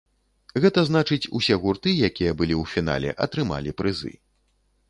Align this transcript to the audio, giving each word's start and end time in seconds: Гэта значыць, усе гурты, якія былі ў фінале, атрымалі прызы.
Гэта 0.63 0.83
значыць, 0.89 1.29
усе 1.39 1.57
гурты, 1.65 1.93
якія 2.09 2.31
былі 2.39 2.55
ў 2.63 2.75
фінале, 2.75 3.15
атрымалі 3.27 3.75
прызы. 3.83 4.15